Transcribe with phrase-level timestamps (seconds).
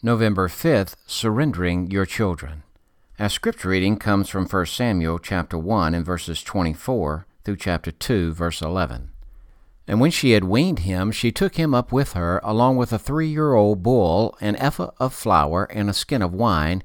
[0.00, 2.62] November 5th, surrendering your children.
[3.18, 8.32] Our scripture reading comes from 1 Samuel chapter 1 and verses 24 through chapter 2
[8.32, 9.10] verse 11.
[9.88, 12.98] And when she had weaned him, she took him up with her, along with a
[12.98, 16.84] three-year-old bull, an ephah of flour, and a skin of wine,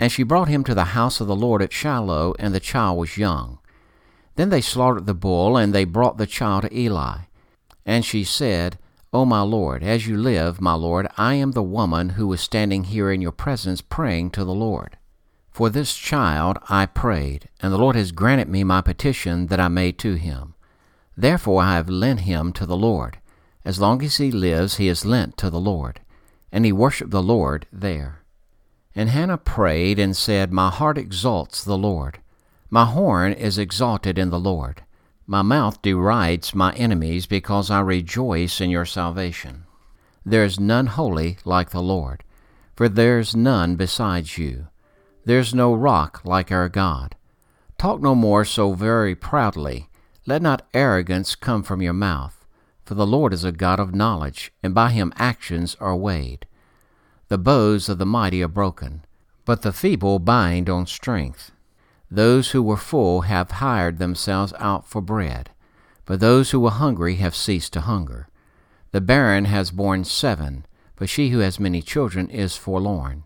[0.00, 2.96] and she brought him to the house of the Lord at Shiloh, and the child
[2.96, 3.58] was young.
[4.36, 7.24] Then they slaughtered the bull, and they brought the child to Eli.
[7.84, 8.78] And she said,
[9.14, 12.82] O my Lord, as you live, my Lord, I am the woman who was standing
[12.82, 14.96] here in your presence praying to the Lord.
[15.52, 19.68] For this child I prayed, and the Lord has granted me my petition that I
[19.68, 20.54] made to him.
[21.16, 23.18] Therefore I have lent him to the Lord.
[23.64, 26.00] As long as he lives, he is lent to the Lord.
[26.50, 28.24] And he worshipped the Lord there.
[28.96, 32.18] And Hannah prayed and said, My heart exalts the Lord.
[32.68, 34.82] My horn is exalted in the Lord.
[35.26, 39.64] My mouth derides my enemies because I rejoice in your salvation.
[40.24, 42.22] There is none holy like the Lord,
[42.76, 44.68] for there is none besides you.
[45.24, 47.16] There is no rock like our God.
[47.78, 49.88] Talk no more so very proudly.
[50.26, 52.44] Let not arrogance come from your mouth.
[52.84, 56.46] For the Lord is a God of knowledge, and by him actions are weighed.
[57.28, 59.06] The bows of the mighty are broken,
[59.46, 61.50] but the feeble bind on strength.
[62.14, 65.50] Those who were full have hired themselves out for bread,
[66.04, 68.28] but those who were hungry have ceased to hunger.
[68.92, 73.24] The barren has borne seven, but she who has many children is forlorn.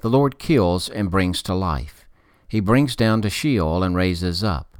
[0.00, 2.04] The Lord kills and brings to life.
[2.46, 4.76] He brings down to Sheol and raises up.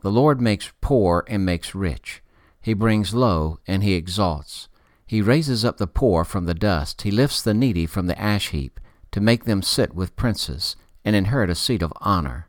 [0.00, 2.22] The Lord makes poor and makes rich.
[2.62, 4.70] He brings low and he exalts.
[5.06, 7.02] He raises up the poor from the dust.
[7.02, 8.80] He lifts the needy from the ash heap
[9.10, 12.48] to make them sit with princes and inherit a seat of honor.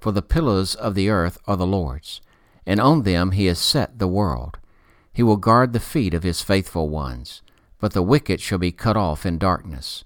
[0.00, 2.20] For the pillars of the earth are the Lord's,
[2.64, 4.58] and on them he has set the world.
[5.12, 7.42] He will guard the feet of his faithful ones,
[7.80, 10.04] but the wicked shall be cut off in darkness.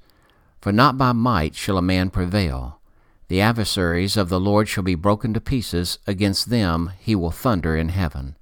[0.61, 2.81] For not by might shall a man prevail.
[3.29, 7.77] The adversaries of the Lord shall be broken to pieces, against them he will thunder
[7.77, 8.37] in heaven.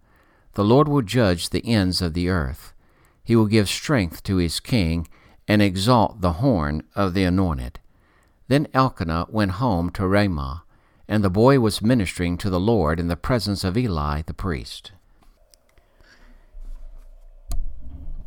[0.54, 2.72] The Lord will judge the ends of the earth.
[3.24, 5.08] He will give strength to his king,
[5.48, 7.80] and exalt the horn of the anointed.
[8.46, 10.62] Then Elkanah went home to Ramah
[11.10, 14.92] and the boy was ministering to the Lord in the presence of Eli the priest.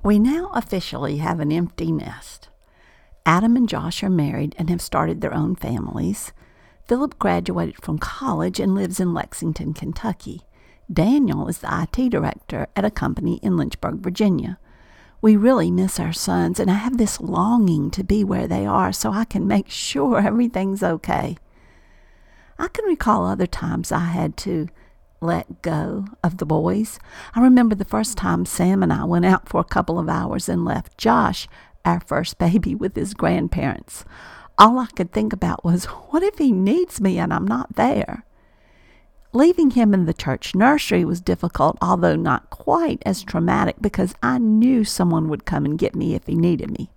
[0.03, 2.49] We now officially have an empty nest.
[3.25, 6.33] Adam and Josh are married and have started their own families.
[6.85, 10.41] Philip graduated from college and lives in Lexington, Kentucky.
[10.91, 14.59] Daniel is the IT director at a company in Lynchburg, Virginia.
[15.21, 18.91] We really miss our sons, and I have this longing to be where they are
[18.91, 21.37] so I can make sure everything's okay.
[22.57, 24.67] I can recall other times I had to
[25.21, 26.99] let go of the boys.
[27.33, 30.49] I remember the first time Sam and I went out for a couple of hours
[30.49, 31.47] and left Josh,
[31.85, 34.05] our first baby, with his grandparents.
[34.57, 38.25] All I could think about was, what if he needs me and I'm not there?
[39.35, 44.37] Leaving him in the church nursery was difficult, although not quite as traumatic because I
[44.37, 46.91] knew someone would come and get me if he needed me.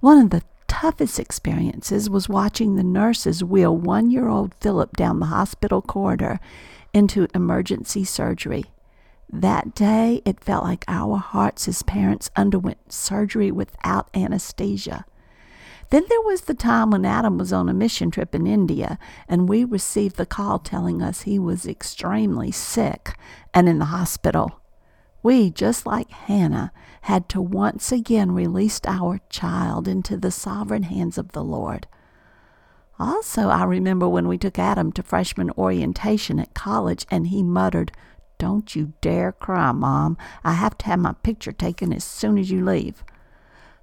[0.00, 5.18] One of the toughest experiences was watching the nurses wheel one year old Philip down
[5.18, 6.38] the hospital corridor
[6.94, 8.64] into emergency surgery.
[9.30, 15.04] That day, it felt like our hearts as parents underwent surgery without anesthesia.
[15.90, 19.48] Then there was the time when Adam was on a mission trip in India, and
[19.48, 23.16] we received the call telling us he was extremely sick
[23.54, 24.60] and in the hospital.
[25.22, 31.18] We, just like Hannah, had to once again release our child into the sovereign hands
[31.18, 31.86] of the Lord.
[33.00, 37.92] Also, I remember when we took Adam to freshman orientation at college and he muttered,
[38.38, 40.16] Don't you dare cry, Mom.
[40.44, 43.04] I have to have my picture taken as soon as you leave.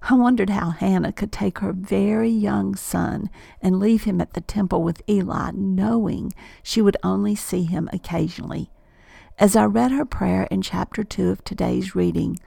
[0.09, 3.29] I wondered how Hannah could take her very young son
[3.61, 8.69] and leave him at the temple with Eli, knowing she would only see him occasionally.
[9.37, 12.39] As I read her prayer in chapter 2 of today's reading,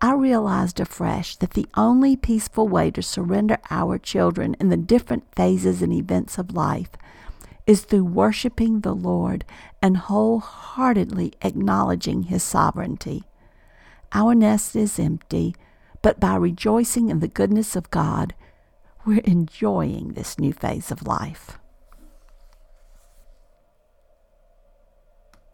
[0.00, 5.24] I realized afresh that the only peaceful way to surrender our children in the different
[5.34, 6.90] phases and events of life
[7.66, 9.44] is through worshiping the Lord
[9.82, 13.24] and wholeheartedly acknowledging His sovereignty.
[14.12, 15.56] Our nest is empty,
[16.02, 18.32] but by rejoicing in the goodness of God,
[19.04, 21.58] we're enjoying this new phase of life.